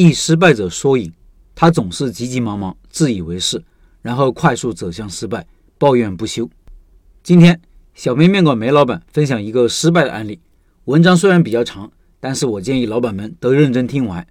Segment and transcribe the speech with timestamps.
[0.00, 1.12] 一失败者缩影，
[1.56, 3.60] 他总是急急忙忙、自以为是，
[4.00, 5.44] 然后快速走向失败，
[5.76, 6.48] 抱怨不休。
[7.24, 7.60] 今天，
[7.94, 10.38] 小面面馆梅老板分享一个失败的案例。
[10.84, 11.90] 文章虽然比较长，
[12.20, 14.24] 但是我建议老板们都认真听完。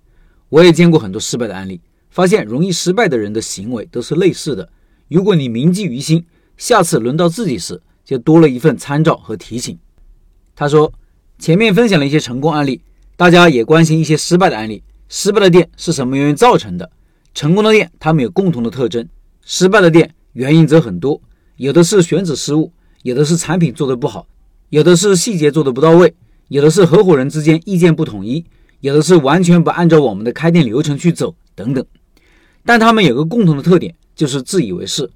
[0.48, 1.81] 我也见过很多失败的案例，
[2.11, 4.70] 发现容易失败的人的行为都是类似的。
[5.09, 6.25] 如果你铭记于心，
[6.55, 9.77] 下次轮到自己时，就多了一份参照和提醒。
[10.55, 10.93] 他说，
[11.38, 12.81] 前面分享了一些成功案例，
[13.18, 14.81] 大家也关心一些失败的案例。
[15.10, 16.90] 失败的店是什么原因造成的？
[17.34, 19.08] 成功的店，它们有共同的特征。
[19.45, 21.22] 失败的店原因则很多，
[21.55, 22.72] 有的是选址失误，
[23.04, 24.28] 有的是产品做的不好，
[24.70, 26.14] 有的是细节做的不到位，
[26.50, 28.44] 有的是合伙人之间意见不统一，
[28.81, 31.86] 有的是完全不按照我们的开店流程去走，等等。
[32.66, 35.09] 但他们有个共同的特点，就是自以为是，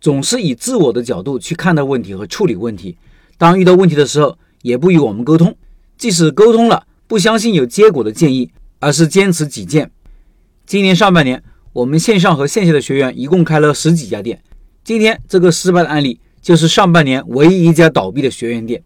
[0.00, 2.98] 总是以自我的角度去看待问题和处理问题。
[3.38, 5.56] 当遇到问题的时候，也不与我们沟通，
[5.96, 8.50] 即使沟通了，不相信有结果的建议。
[8.80, 9.90] 而是坚持己见。
[10.66, 14.42] 今年上半年，我们线上和线下的学员一共开了十几家店。
[14.82, 18.82] 今天这个失败的案例，就是上半年唯一一家倒闭的学员店。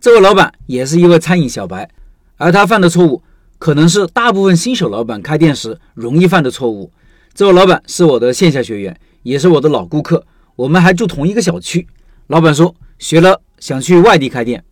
[0.00, 1.88] 这位老板也是一位餐饮小白，
[2.36, 3.22] 而他犯的错误，
[3.58, 6.90] 可能是大部分新手老板开店时容易犯的错误。
[7.34, 10.24] 这位老板是我的线下学员，也是我的老顾客，
[10.56, 11.86] 我们还住同一个小区。
[12.28, 14.64] 老板说学了想去外地开店，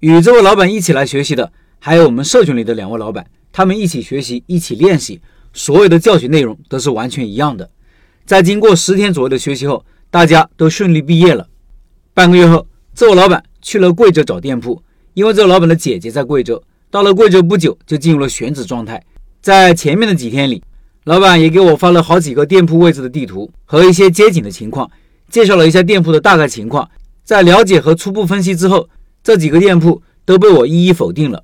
[0.00, 3.26] 与这位老板一起来学习的，还有我们社群里的两位老板。
[3.56, 5.18] 他们一起学习，一起练习，
[5.54, 7.70] 所有的教学内容都是完全一样的。
[8.26, 11.48] 在经过十天左右的学习后，大家都顺利毕业了。
[12.12, 14.82] 半个月后，这位老板去了贵州找店铺，
[15.14, 16.62] 因为这个老板的姐姐在贵州。
[16.90, 19.02] 到了贵州不久，就进入了选址状态。
[19.40, 20.62] 在前面的几天里，
[21.04, 24.90] 老板也给我发了好几个店铺位置的地图和一些街景的情况，
[25.30, 26.86] 介绍了一下店铺的大概情况。
[27.24, 28.86] 在了解和初步分析之后，
[29.24, 31.42] 这几个店铺都被我一一否定了。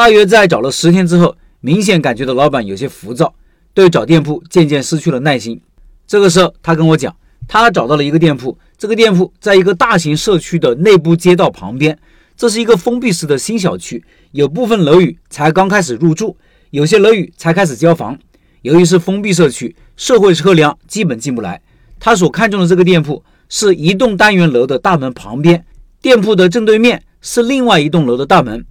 [0.00, 3.34] 大约在找了十天之后，明显感觉到老板有些浮躁，
[3.74, 5.60] 对找店铺渐渐失去了耐心。
[6.06, 7.14] 这个时候，他跟我讲，
[7.46, 11.98] 他找到了一个店铺，这个店铺在一个大型社区的内部街道旁边，
[12.34, 14.02] 这是一个封闭式的新小区，
[14.32, 16.34] 有部分楼宇才刚开始入住，
[16.70, 18.18] 有些楼宇才开始交房。
[18.62, 21.60] 由于是封闭社区，社会车辆基本进不来。
[21.98, 25.62] 他所看中的这个店铺是一栋单元楼的大门旁边，
[26.00, 28.64] 店铺的正对面是另外一栋楼的大门。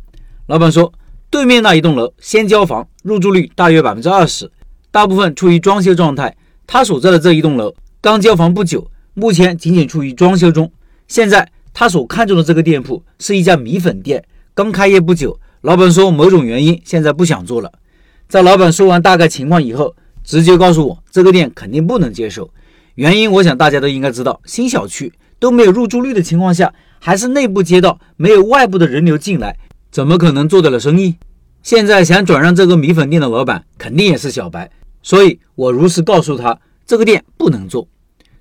[0.48, 0.92] 老板说。
[1.31, 4.51] 对面那一栋楼先交房，入住率大约百分之二十，
[4.90, 6.35] 大部分处于装修状态。
[6.66, 10.72] 他所在的这一栋楼刚交房不久，目前仅仅处于装修中。
[11.07, 14.23] 现在他所看中的这个店铺是一家米粉店，
[14.56, 15.40] 刚开业不久。
[15.62, 17.72] 老板说某种原因现在不想做了。
[18.28, 22.50] 在老板说完大概情况以后，直接告诉我这个店肯定不能接受。
[22.96, 29.56] 原因我想大家都应该知道，新小区都没有入住率的情况下，还是内部街道，没有外部的人流进来。
[29.92, 31.16] 怎么可能做得了生意？
[31.64, 34.70] 现在想转让这个米粉店的老板肯定也是小白，
[35.02, 37.88] 所以我如实告诉他这个店不能做。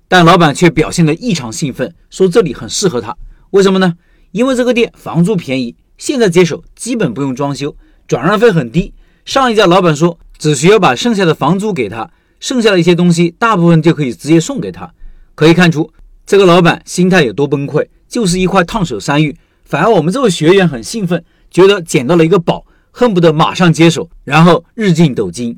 [0.07, 3.15] 但老板却表现得异常兴奋，说这里很适合他。
[3.49, 3.95] 为什么呢？
[4.31, 7.75] 因为这个店房租便宜，现在接手基本不用装修，
[8.07, 8.93] 转让费很低。
[9.25, 14.91] 上一家老板说只需要把剩下的房租给他，剩下的一些东西大部分就可以直接送给他。
[15.33, 15.91] 可以看出
[16.25, 19.35] 这个老板心态有多崩溃，就是一块烫手山芋。
[19.63, 21.23] 反而我们这位学员很兴奋。
[21.51, 25.57] 觉得捡到了一个宝，恨不得马上接手，然后日进斗金。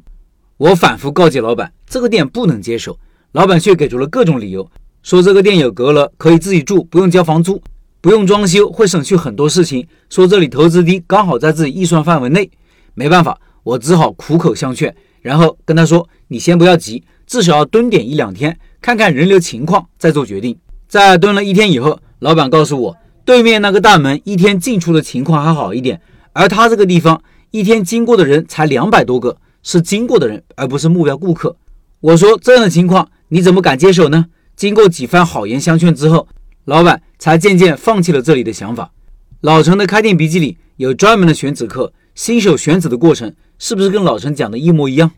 [0.57, 2.97] 我反复告诫老板，这个店不能接手，
[3.31, 4.69] 老板却给出了各种理由，
[5.03, 7.61] 说这个店有阁楼，可以自己住，不用交房租，
[7.99, 9.87] 不用装修，会省去很多事情。
[10.09, 12.49] 说这里投资低，刚好在自己预算范围内。
[12.93, 22.97] 没办法，我只好苦口相劝，然后跟他说：“你先不要急，至少要蹲点一两天，看看人流情况再做决定。”在蹲了一天以后，老板告诉我。
[23.31, 26.01] 对面那个大门一天进出的情况还好一点，
[26.33, 31.55] 而他这个地方一天经过的人才两百多个，是经过的人，而不是目标顾客。
[32.01, 34.25] 我说这样的情况你怎么敢接手呢？
[34.57, 36.27] 经过几番好言相劝之后，
[36.65, 38.91] 老板才渐渐放弃了这里的想法。
[39.39, 45.09] 老陈的开店笔记里有专门的选址课，新手选址的过程是不是跟老陈讲的一模一样？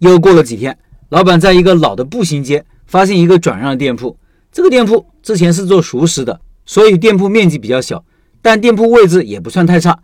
[0.00, 0.76] 又过了几天，
[1.08, 4.18] 老板在一个老的步行街发现一个转让店铺，
[4.52, 6.38] 这个店铺之前是做熟食的。
[6.70, 8.04] 所以店铺面积比较小，
[8.40, 9.98] 但店铺位置也不算太差，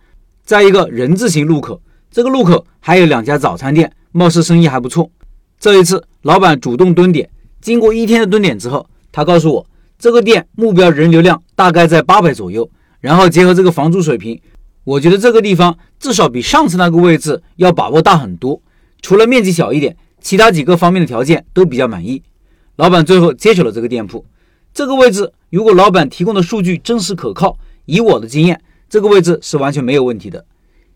[0.45, 1.81] 在一个人字形路口。
[2.11, 5.09] 这个路口还有两家早餐店，貌似生意还不错。
[5.61, 7.31] 这一次，老板主动蹲点，
[7.61, 9.67] 经过一天的蹲点之后，他告诉我，
[9.97, 12.69] 这个店目标人流量大概在八百左右。
[12.99, 14.41] 然后结合这个房租水平，
[14.83, 18.61] 我觉得这个地方至少比上次那个位置要把握大很多。
[19.01, 22.25] 除了面积小一点，其他几个方面的条件都比较满意。
[22.75, 24.25] 老板最后接手了这个店铺。
[24.77, 30.45] 这个位置，如果老板提供的数据真实可靠，以我的经验，这个位置是完全没有问题的。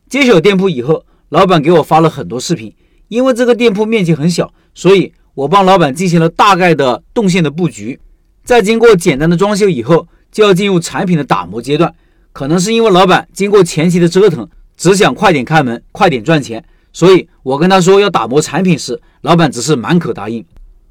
[0.07, 2.75] 接手店铺以后，老板给我发了很多视频，
[3.09, 7.99] 因为这个店铺面积很小，所以我帮老板进行了大概的动线的布局。
[8.45, 11.95] 在经过简单的装修以后，就要进入产品的打磨阶段。
[12.35, 14.47] 可能是因为老板经过前期的折腾，
[14.77, 16.63] 只想快点开门，快点赚钱，
[16.93, 20.45] 所以我跟他说要打磨产品时，老板只是满口答应。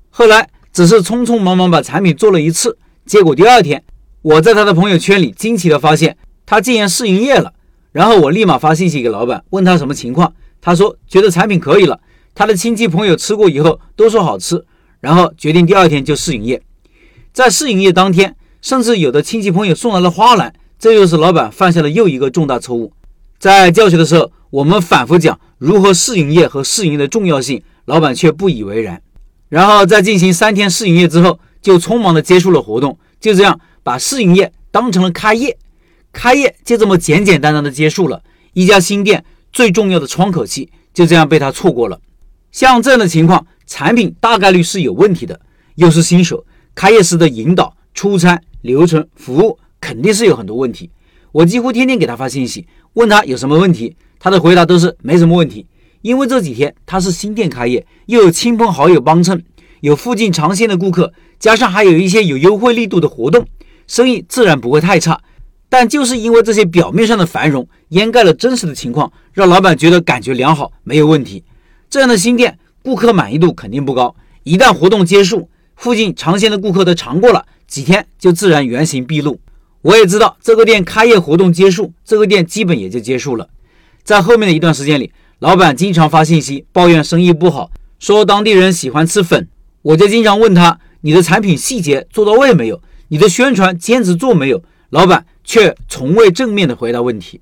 [0.10, 3.84] 后来只是匆匆忙忙把产品做了一次，结果第二天
[4.22, 7.54] 我在他的朋友圈里惊奇的发现他竟然试营业了。
[7.92, 10.34] 然后我立马发信息给老板，问他什么情况。
[10.62, 12.00] 他说觉得产品可以了，
[12.36, 14.64] 他的亲戚朋友吃过以后都说好吃，
[15.00, 16.62] 然后决定第二天就试营业。
[17.34, 20.54] 在试营业当天，甚至有的亲戚朋友送来了花篮。
[20.78, 22.94] 这又是老板犯下了又一个重大错误。
[23.38, 29.02] 在教学的时候，我们反复讲如何试营业和试营的重要性，老板却不以为然。
[29.50, 35.58] 然后在进行三天试营业之后，就匆忙的结束了活动，就这样把试营业当成了开业，
[36.14, 38.22] 开业就这么简简单单的结束了。
[38.54, 42.00] 一家新店最重要的窗口期就这样被他错过了。
[42.52, 45.40] 像这样的情况，产品大概率是有问题的，
[45.76, 49.60] 又是新手，开业时的引导、出餐、流程、服务。
[49.82, 50.90] 肯定是有很多问题，
[51.32, 55.66] 我几乎天天给他发信息，问他有什么问题，他的回答都是没什么问题。
[56.02, 59.44] 因为这几天他是新店开业，又有亲朋好友帮衬，
[59.82, 63.46] 有附近尝鲜的顾客，加上还有一些有优惠力度的活动，
[63.88, 65.20] 生意自然不会太差。
[65.68, 71.44] 但就是因为这些表面上的繁荣掩盖了真实的情况，让老板觉得感觉良好，没有问题。
[71.90, 74.16] 这样的新店顾客满意度肯定不高。
[74.44, 79.40] 一旦活动结束，附近尝鲜的顾客都尝过了，几天就自然原形毕露。
[79.82, 83.48] 我也知道这个店开业活动结束，这个店基本也就结束了。
[84.04, 89.48] 在后面的一段时间里，老板经常发信息抱怨生意不好，说当地人喜欢吃粉。
[89.82, 92.82] 我就经常问他：“你的产品细节做到位没有？
[93.08, 97.40] 你的宣传坚持做没有？”老板却从未正面的回答问题。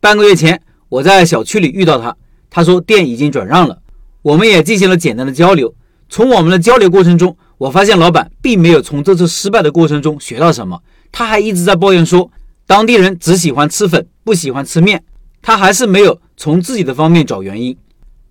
[0.00, 0.60] 半个月前，
[0.90, 2.14] 我在小区里遇到他，
[2.50, 3.78] 他说店已经转让了。
[4.20, 5.74] 我们也进行了简单的交流。
[6.10, 10.82] 从我们的交流过程中，我发现老板并没有从这次失败的过程中学到什么。
[11.10, 12.30] 他还一直在抱怨说，
[12.66, 15.02] 当地人只喜欢吃粉，不喜欢吃面。
[15.40, 17.76] 他还是没有从自己的方面找原因。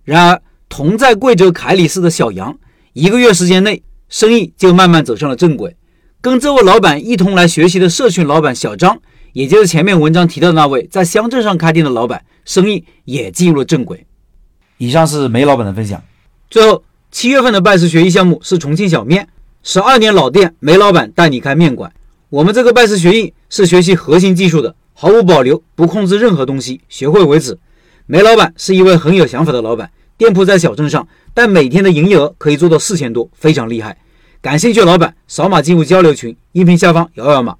[0.02, 2.58] 然而，同在贵州凯里市的小杨，
[2.92, 5.76] 一个月时间内，生意就慢慢走上了正轨。
[6.20, 9.00] 跟这位老板一同来学习的社群老板小张，
[9.32, 14.04] 也就是前面文章提到的那位在乡镇上开店的老板，生意也进入了正轨。
[14.78, 16.02] 以上是梅老板的分享。
[16.50, 19.28] 最后，七月份的拜师学艺项目是重庆小面，
[19.62, 21.92] 十二年老店，梅老板带你开面馆。
[22.28, 27.56] 我们这个拜师学艺是学习核心技术的，毫无保留，不控制任何东西，学会为止。
[28.12, 33.96] 梅老板是一位很有想法的老板，店铺在小镇上，但每天的营业额可以做到四千多，非常厉害。
[34.42, 37.54] 感兴趣的老板扫码进入交流群，音频下方摇摇码。